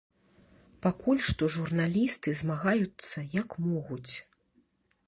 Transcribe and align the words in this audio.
Пакуль 0.85 1.21
што 1.27 1.49
журналісты 1.57 2.35
змагаюцца 2.41 3.17
як 3.41 3.49
могуць. 3.69 4.13